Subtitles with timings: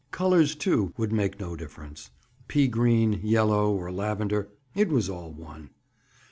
[0.09, 2.09] Colors, too, would make no difference.
[2.47, 5.69] Pea green, yellow, or lavender—it was all one.